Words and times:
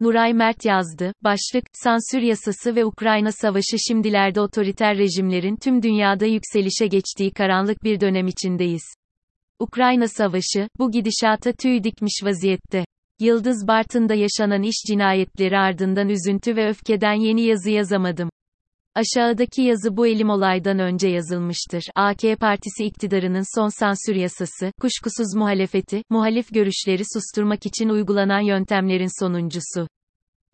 Nuray 0.00 0.32
Mert 0.32 0.64
yazdı. 0.64 1.12
Başlık, 1.24 1.64
sansür 1.72 2.18
yasası 2.18 2.76
ve 2.76 2.84
Ukrayna 2.84 3.32
savaşı 3.32 3.76
şimdilerde 3.88 4.40
otoriter 4.40 4.98
rejimlerin 4.98 5.56
tüm 5.56 5.82
dünyada 5.82 6.26
yükselişe 6.26 6.86
geçtiği 6.86 7.30
karanlık 7.30 7.84
bir 7.84 8.00
dönem 8.00 8.26
içindeyiz. 8.26 8.82
Ukrayna 9.58 10.08
savaşı, 10.08 10.68
bu 10.78 10.90
gidişata 10.90 11.52
tüy 11.52 11.84
dikmiş 11.84 12.20
vaziyette. 12.24 12.84
Yıldız 13.20 13.68
Bartın'da 13.68 14.14
yaşanan 14.14 14.62
iş 14.62 14.76
cinayetleri 14.88 15.58
ardından 15.58 16.08
üzüntü 16.08 16.56
ve 16.56 16.68
öfkeden 16.68 17.14
yeni 17.14 17.42
yazı 17.42 17.70
yazamadım. 17.70 18.30
Aşağıdaki 18.94 19.62
yazı 19.62 19.96
bu 19.96 20.06
elim 20.06 20.30
olaydan 20.30 20.78
önce 20.78 21.08
yazılmıştır. 21.08 21.84
AK 21.94 22.40
Partisi 22.40 22.84
iktidarının 22.84 23.58
son 23.58 23.68
sansür 23.68 24.14
yasası, 24.14 24.72
kuşkusuz 24.80 25.34
muhalefeti, 25.36 26.02
muhalif 26.10 26.54
görüşleri 26.54 27.02
susturmak 27.14 27.66
için 27.66 27.88
uygulanan 27.88 28.40
yöntemlerin 28.40 29.22
sonuncusu. 29.22 29.88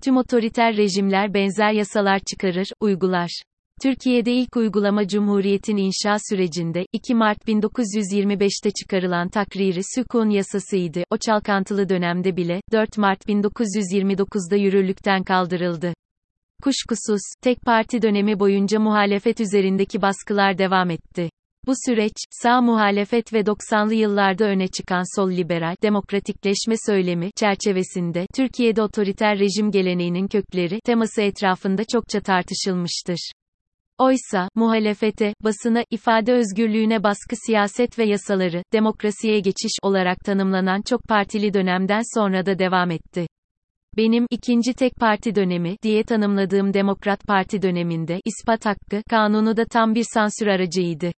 Tüm 0.04 0.16
otoriter 0.16 0.76
rejimler 0.76 1.34
benzer 1.34 1.72
yasalar 1.72 2.21
çıkarır, 2.30 2.66
uygular. 2.80 3.43
Türkiye'de 3.82 4.32
ilk 4.32 4.57
uygulama 4.57 5.08
Cumhuriyet'in 5.08 5.77
inşa 5.77 6.16
sürecinde, 6.30 6.86
2 6.93 7.14
Mart 7.14 7.49
1925'te 7.49 8.71
çıkarılan 8.71 9.29
takriri 9.29 9.80
sükun 9.94 10.30
yasasıydı. 10.30 11.04
O 11.11 11.16
çalkantılı 11.16 11.88
dönemde 11.88 12.36
bile, 12.36 12.61
4 12.72 12.99
Mart 12.99 13.29
1929'da 13.29 14.57
yürürlükten 14.57 15.25
kaldırıldı. 15.25 15.94
Kuşkusuz, 16.63 17.21
tek 17.43 17.63
parti 17.63 18.03
dönemi 18.03 18.41
boyunca 18.41 18.81
muhalefet 18.81 19.41
üzerindeki 19.41 20.03
baskılar 20.03 20.59
devam 20.59 20.91
etti. 20.91 21.31
Bu 21.67 21.73
süreç, 21.86 22.13
sağ 22.31 22.61
muhalefet 22.61 23.33
ve 23.33 23.41
90'lı 23.41 23.95
yıllarda 23.95 24.45
öne 24.45 24.69
çıkan 24.69 25.17
sol 25.17 25.31
liberal 25.31 25.77
demokratikleşme 25.83 26.75
söylemi 26.86 27.31
çerçevesinde 27.36 28.27
Türkiye'de 28.35 28.83
otoriter 28.83 29.39
rejim 29.39 29.71
geleneğinin 29.71 30.29
kökleri 30.29 30.81
teması 30.81 31.23
etrafında 31.23 31.83
çokça 31.93 32.20
tartışılmıştır. 32.20 33.33
Oysa, 33.98 34.48
muhalefete, 34.55 35.34
basına, 35.45 35.84
ifade 35.91 36.33
özgürlüğüne 36.33 37.02
baskı 37.02 37.36
siyaset 37.47 37.98
ve 37.98 38.05
yasaları, 38.05 38.62
demokrasiye 38.72 39.41
geçiş 39.41 39.72
olarak 39.83 40.19
tanımlanan 40.24 40.83
çok 40.83 41.02
partili 41.02 41.55
dönemden 41.55 42.02
sonra 42.14 42.47
da 42.47 42.58
devam 42.58 42.91
etti. 42.91 43.27
Benim 43.96 44.27
ikinci 44.30 44.74
tek 44.74 44.96
parti 44.96 45.34
dönemi 45.34 45.77
diye 45.83 46.02
tanımladığım 46.02 46.74
Demokrat 46.74 47.27
Parti 47.27 47.62
döneminde 47.62 48.20
ispat 48.24 48.66
hakkı 48.66 49.02
kanunu 49.10 49.56
da 49.56 49.64
tam 49.64 49.94
bir 49.94 50.05
sansür 50.14 50.46
aracıydı. 50.46 51.12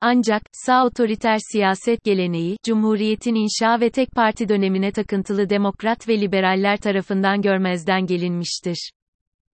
Ancak 0.00 0.42
sağ 0.52 0.86
otoriter 0.86 1.38
siyaset 1.52 2.04
geleneği 2.04 2.56
Cumhuriyetin 2.66 3.34
inşa 3.34 3.80
ve 3.80 3.90
tek 3.90 4.10
parti 4.10 4.48
dönemine 4.48 4.92
takıntılı 4.92 5.50
demokrat 5.50 6.08
ve 6.08 6.20
liberaller 6.20 6.76
tarafından 6.76 7.42
görmezden 7.42 8.06
gelinmiştir. 8.06 8.90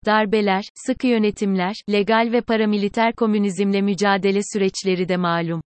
Darbeler, 0.05 0.63
sıkı 0.75 1.07
yönetimler, 1.07 1.75
legal 1.89 2.29
ve 2.31 2.41
paramiliter 2.41 3.13
komünizmle 3.13 3.81
mücadele 3.81 4.39
süreçleri 4.53 5.09
de 5.09 5.17
malum. 5.17 5.61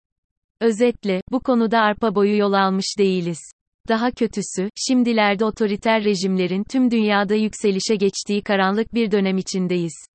Özetle, 0.61 1.21
bu 1.31 1.39
konuda 1.39 1.79
arpa 1.79 2.15
boyu 2.15 2.37
yol 2.37 2.53
almış 2.53 2.95
değiliz. 2.99 3.39
Daha 3.87 4.11
kötüsü, 4.11 4.69
şimdilerde 4.87 5.45
otoriter 5.45 6.03
rejimlerin 6.03 6.63
tüm 6.63 6.91
dünyada 6.91 7.35
yükselişe 7.35 7.95
geçtiği 7.95 8.43
karanlık 8.43 8.93
bir 8.93 9.11
dönem 9.11 9.37
içindeyiz. 9.37 10.05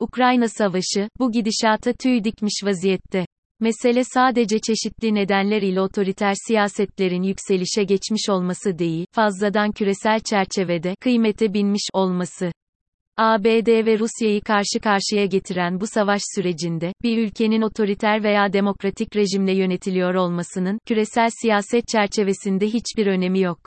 Ukrayna 0.00 0.48
Savaşı, 0.48 1.08
bu 1.18 1.32
gidişata 1.32 1.92
tüy 1.92 2.24
dikmiş 2.24 2.60
vaziyette. 2.64 3.26
Mesele 3.60 4.04
sadece 4.04 4.58
çeşitli 4.58 5.14
nedenler 5.14 5.62
ile 5.62 5.80
otoriter 5.80 6.34
siyasetlerin 6.46 7.22
yükselişe 7.22 7.84
geçmiş 7.84 8.28
olması 8.28 8.78
değil, 8.78 9.06
fazladan 9.12 9.72
küresel 9.72 10.20
çerçevede 10.20 10.94
kıymete 11.00 11.54
binmiş 11.54 11.88
olması. 11.92 12.52
ABD 13.16 13.86
ve 13.86 13.98
Rusya'yı 13.98 14.40
karşı 14.40 14.80
karşıya 14.82 15.26
getiren 15.26 15.80
bu 15.80 15.86
savaş 15.86 16.22
sürecinde, 16.34 16.92
bir 17.02 17.18
ülkenin 17.18 17.62
otoriter 17.62 18.24
veya 18.24 18.52
demokratik 18.52 19.16
rejimle 19.16 19.52
yönetiliyor 19.52 20.14
olmasının, 20.14 20.78
küresel 20.86 21.28
siyaset 21.42 21.88
çerçevesinde 21.88 22.66
hiçbir 22.66 23.06
önemi 23.06 23.40
yok. 23.40 23.58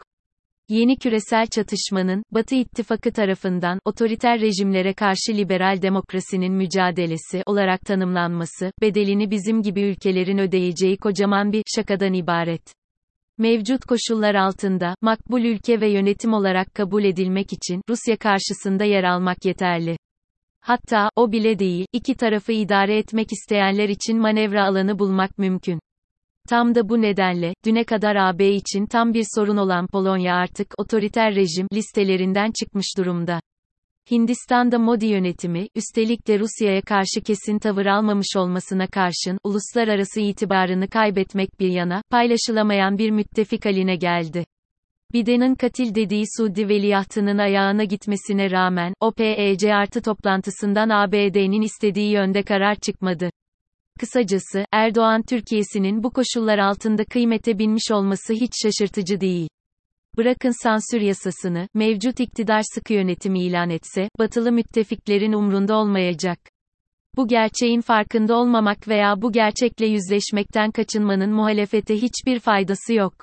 Yeni 0.69 0.97
küresel 0.97 1.47
çatışmanın, 1.47 2.23
Batı 2.31 2.55
İttifakı 2.55 3.11
tarafından, 3.11 3.79
otoriter 3.85 4.41
rejimlere 4.41 4.93
karşı 4.93 5.33
liberal 5.33 5.81
demokrasinin 5.81 6.53
mücadelesi 6.53 7.43
olarak 7.45 7.81
tanımlanması, 7.81 8.71
bedelini 8.81 9.31
bizim 9.31 9.61
gibi 9.61 9.81
ülkelerin 9.81 10.37
ödeyeceği 10.37 10.97
kocaman 10.97 11.51
bir 11.51 11.63
şakadan 11.75 12.13
ibaret 12.13 12.77
mevcut 13.37 13.85
koşullar 13.85 14.35
altında, 14.35 14.95
makbul 15.01 15.41
ülke 15.41 15.81
ve 15.81 15.89
yönetim 15.89 16.33
olarak 16.33 16.75
kabul 16.75 17.03
edilmek 17.03 17.53
için, 17.53 17.81
Rusya 17.89 18.17
karşısında 18.17 18.83
yer 18.83 19.03
almak 19.03 19.45
yeterli. 19.45 19.97
Hatta, 20.61 21.09
o 21.15 21.31
bile 21.31 21.59
değil, 21.59 21.85
iki 21.93 22.15
tarafı 22.15 22.51
idare 22.51 22.97
etmek 22.97 23.31
isteyenler 23.31 23.89
için 23.89 24.19
manevra 24.19 24.65
alanı 24.65 24.99
bulmak 24.99 25.37
mümkün. 25.37 25.79
Tam 26.49 26.75
da 26.75 26.89
bu 26.89 27.01
nedenle, 27.01 27.53
düne 27.65 27.83
kadar 27.83 28.15
AB 28.15 28.49
için 28.49 28.85
tam 28.85 29.13
bir 29.13 29.25
sorun 29.35 29.57
olan 29.57 29.87
Polonya 29.87 30.35
artık, 30.35 30.73
otoriter 30.77 31.35
rejim, 31.35 31.67
listelerinden 31.73 32.51
çıkmış 32.59 32.97
durumda. 32.97 33.39
Hindistan'da 34.11 34.79
Modi 34.79 35.05
yönetimi, 35.05 35.67
üstelik 35.75 36.27
de 36.27 36.39
Rusya'ya 36.39 36.81
karşı 36.81 37.21
kesin 37.25 37.59
tavır 37.59 37.85
almamış 37.85 38.35
olmasına 38.37 38.87
karşın, 38.87 39.37
uluslararası 39.43 40.19
itibarını 40.19 40.87
kaybetmek 40.87 41.59
bir 41.59 41.69
yana, 41.69 42.01
paylaşılamayan 42.09 42.97
bir 42.97 43.11
müttefik 43.11 43.65
haline 43.65 43.95
geldi. 43.95 44.45
Biden'in 45.13 45.55
katil 45.55 45.95
dediği 45.95 46.23
Suudi 46.37 46.69
veliahtının 46.69 47.37
ayağına 47.37 47.83
gitmesine 47.83 48.51
rağmen, 48.51 48.93
OPEC 48.99 49.73
artı 49.73 50.01
toplantısından 50.01 50.89
ABD'nin 50.89 51.61
istediği 51.61 52.11
yönde 52.11 52.43
karar 52.43 52.75
çıkmadı. 52.75 53.29
Kısacası, 53.99 54.65
Erdoğan 54.71 55.21
Türkiye'sinin 55.21 56.03
bu 56.03 56.11
koşullar 56.11 56.57
altında 56.57 57.05
kıymete 57.05 57.59
binmiş 57.59 57.91
olması 57.91 58.33
hiç 58.33 58.51
şaşırtıcı 58.63 59.21
değil. 59.21 59.49
Bırakın 60.17 60.63
sansür 60.63 61.01
yasasını, 61.01 61.67
mevcut 61.73 62.19
iktidar 62.19 62.61
sıkı 62.73 62.93
yönetimi 62.93 63.43
ilan 63.43 63.69
etse, 63.69 64.09
batılı 64.19 64.51
müttefiklerin 64.51 65.33
umrunda 65.33 65.75
olmayacak. 65.75 66.39
Bu 67.15 67.27
gerçeğin 67.27 67.81
farkında 67.81 68.35
olmamak 68.35 68.87
veya 68.87 69.21
bu 69.21 69.31
gerçekle 69.31 69.85
yüzleşmekten 69.85 70.71
kaçınmanın 70.71 71.29
muhalefete 71.29 71.95
hiçbir 71.95 72.39
faydası 72.39 72.93
yok. 72.93 73.13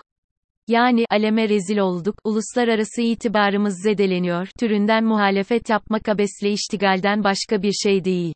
Yani, 0.69 1.05
aleme 1.11 1.49
rezil 1.49 1.79
olduk, 1.79 2.15
uluslararası 2.25 3.03
itibarımız 3.03 3.83
zedeleniyor, 3.83 4.49
türünden 4.59 5.05
muhalefet 5.05 5.71
yapmak 5.71 6.09
abesle 6.09 6.51
iştigalden 6.51 7.25
başka 7.25 7.63
bir 7.63 7.73
şey 7.73 8.05
değil. 8.05 8.35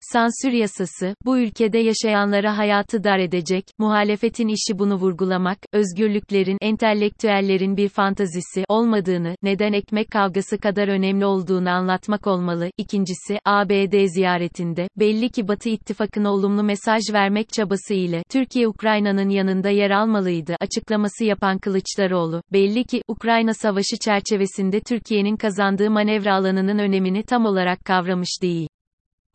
Sansür 0.00 0.52
yasası, 0.52 1.14
bu 1.24 1.38
ülkede 1.38 1.78
yaşayanlara 1.78 2.58
hayatı 2.58 3.04
dar 3.04 3.18
edecek, 3.18 3.64
muhalefetin 3.78 4.48
işi 4.48 4.78
bunu 4.78 4.94
vurgulamak, 4.94 5.58
özgürlüklerin, 5.72 6.58
entelektüellerin 6.60 7.76
bir 7.76 7.88
fantazisi 7.88 8.64
olmadığını, 8.68 9.34
neden 9.42 9.72
ekmek 9.72 10.10
kavgası 10.10 10.58
kadar 10.58 10.88
önemli 10.88 11.26
olduğunu 11.26 11.70
anlatmak 11.70 12.26
olmalı. 12.26 12.70
İkincisi, 12.76 13.38
ABD 13.44 14.06
ziyaretinde, 14.06 14.88
belli 14.96 15.28
ki 15.28 15.48
Batı 15.48 15.68
ittifakına 15.68 16.32
olumlu 16.32 16.62
mesaj 16.62 17.02
vermek 17.12 17.52
çabası 17.52 17.94
ile, 17.94 18.22
Türkiye 18.30 18.68
Ukrayna'nın 18.68 19.28
yanında 19.28 19.70
yer 19.70 19.90
almalıydı, 19.90 20.56
açıklaması 20.60 21.24
yapan 21.24 21.58
Kılıçdaroğlu, 21.58 22.42
belli 22.52 22.84
ki, 22.84 23.02
Ukrayna 23.08 23.54
Savaşı 23.54 23.96
çerçevesinde 24.04 24.80
Türkiye'nin 24.80 25.36
kazandığı 25.36 25.90
manevra 25.90 26.34
alanının 26.34 26.78
önemini 26.78 27.22
tam 27.22 27.44
olarak 27.44 27.84
kavramış 27.84 28.42
değil. 28.42 28.68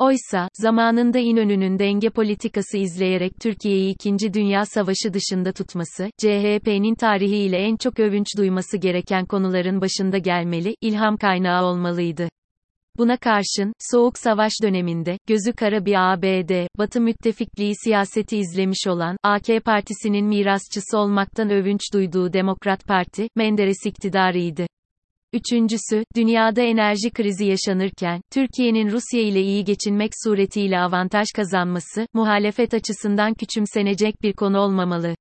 Oysa, 0.03 0.49
zamanında 0.53 1.19
İnönü'nün 1.19 1.79
denge 1.79 2.09
politikası 2.09 2.77
izleyerek 2.77 3.31
Türkiye'yi 3.41 3.93
2. 3.93 4.33
Dünya 4.33 4.65
Savaşı 4.65 5.13
dışında 5.13 5.51
tutması, 5.51 6.09
CHP'nin 6.17 6.95
tarihiyle 6.95 7.57
en 7.57 7.75
çok 7.75 7.99
övünç 7.99 8.27
duyması 8.37 8.77
gereken 8.77 9.25
konuların 9.25 9.81
başında 9.81 10.17
gelmeli, 10.17 10.75
ilham 10.81 11.17
kaynağı 11.17 11.65
olmalıydı. 11.65 12.29
Buna 12.97 13.17
karşın, 13.17 13.73
Soğuk 13.91 14.17
Savaş 14.17 14.53
döneminde, 14.63 15.17
gözü 15.27 15.53
kara 15.53 15.85
bir 15.85 16.13
ABD, 16.13 16.67
Batı 16.77 17.01
müttefikliği 17.01 17.73
siyaseti 17.83 18.37
izlemiş 18.37 18.87
olan, 18.87 19.17
AK 19.23 19.45
Partisi'nin 19.65 20.25
mirasçısı 20.25 20.97
olmaktan 20.97 21.49
övünç 21.49 21.81
duyduğu 21.93 22.33
Demokrat 22.33 22.85
Parti, 22.87 23.27
Menderes 23.35 23.85
iktidarıydı. 23.85 24.67
Üçüncüsü, 25.33 26.03
dünyada 26.15 26.61
enerji 26.61 27.09
krizi 27.09 27.45
yaşanırken, 27.45 28.21
Türkiye'nin 28.31 28.91
Rusya 28.91 29.21
ile 29.21 29.41
iyi 29.41 29.63
geçinmek 29.63 30.11
suretiyle 30.23 30.79
avantaj 30.79 31.27
kazanması, 31.35 32.07
muhalefet 32.13 32.73
açısından 32.73 33.33
küçümsenecek 33.33 34.21
bir 34.21 34.33
konu 34.33 34.59
olmamalı. 34.59 35.15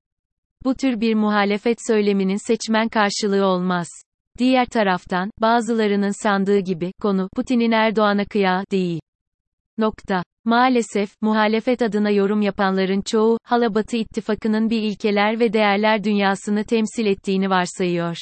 Bu 0.63 0.75
tür 0.75 1.01
bir 1.01 1.15
muhalefet 1.15 1.77
söyleminin 1.87 2.47
seçmen 2.47 2.89
karşılığı 2.89 3.45
olmaz. 3.45 3.87
Diğer 4.37 4.65
taraftan, 4.65 5.31
bazılarının 5.41 6.23
sandığı 6.23 6.59
gibi, 6.59 6.91
konu, 7.01 7.29
Putin'in 7.35 7.71
Erdoğan'a 7.71 8.25
kıyağı, 8.25 8.63
değil. 8.71 8.99
Nokta. 9.77 10.23
Maalesef, 10.45 11.09
muhalefet 11.21 11.81
adına 11.81 12.09
yorum 12.09 12.41
yapanların 12.41 13.01
çoğu, 13.01 13.37
hala 13.43 13.75
Batı 13.75 13.97
ittifakının 13.97 14.69
bir 14.69 14.81
ilkeler 14.81 15.39
ve 15.39 15.53
değerler 15.53 16.03
dünyasını 16.03 16.63
temsil 16.63 17.05
ettiğini 17.05 17.49
varsayıyor. 17.49 18.17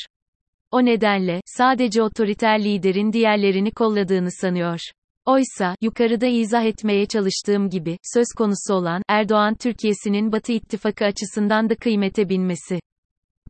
O 0.72 0.86
nedenle, 0.86 1.42
sadece 1.46 2.02
otoriter 2.02 2.64
liderin 2.64 3.14
diğerlerini 3.14 3.72
kolladığını 3.72 4.32
sanıyor. 4.32 4.80
Oysa, 5.26 5.76
yukarıda 5.82 6.28
izah 6.28 6.66
etmeye 6.66 7.06
çalıştığım 7.06 7.70
gibi, 7.70 7.98
söz 8.14 8.28
konusu 8.38 8.74
olan, 8.74 9.02
Erdoğan 9.08 9.56
Türkiye'sinin 9.56 10.32
Batı 10.32 10.52
ittifakı 10.52 11.06
açısından 11.06 11.70
da 11.70 11.76
kıymete 11.76 12.30
binmesi. 12.30 12.80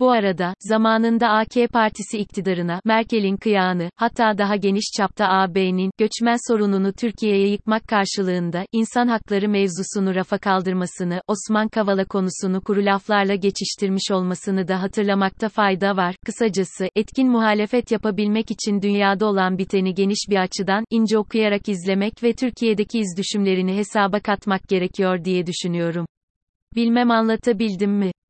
Bu 0.02 0.12
arada, 0.12 0.54
zamanında 0.60 1.30
AK 1.30 1.72
Partisi 1.74 2.18
iktidarına, 2.18 2.82
Merkel'in 2.86 3.38
kıyağını, 3.38 3.90
hatta 3.96 4.38
daha 4.38 4.56
geniş 4.56 4.92
çapta 4.98 5.28
AB'nin, 5.28 5.92
göçmen 5.98 6.52
sorununu 6.52 6.94
Türkiye'ye 6.94 7.48
yıkmak 7.48 7.88
karşılığında, 7.88 8.66
insan 8.72 9.08
hakları 9.08 9.50
mevzusunu 9.50 10.16
rafa 10.16 10.38
kaldırmasını, 10.38 11.22
Osman 11.28 11.68
Kavala 11.68 12.06
konusunu 12.06 12.62
kuru 12.62 12.86
laflarla 12.86 13.36
geçiştirmiş 13.36 14.12
olmasını 14.12 14.68
da 14.68 14.82
hatırlamakta 14.82 15.50
fayda 15.50 15.98
var. 15.98 16.16
Kısacası, 16.26 16.90
etkin 16.96 17.30
muhalefet 17.30 17.92
yapabilmek 17.92 18.52
için 18.52 18.82
dünyada 18.82 19.26
olan 19.26 19.58
biteni 19.58 19.94
geniş 19.94 20.26
bir 20.30 20.38
açıdan, 20.38 20.86
ince 20.90 21.18
okuyarak 21.18 21.70
izlemek 21.70 22.24
ve 22.24 22.34
Türkiye'deki 22.34 23.00
izdüşümlerini 23.00 23.78
hesaba 23.78 24.20
katmak 24.20 24.68
gerekiyor 24.68 25.26
diye 25.26 25.46
düşünüyorum. 25.46 26.06
Bilmem 26.76 27.12
anlatabildim 27.12 27.92
mi? 27.92 28.12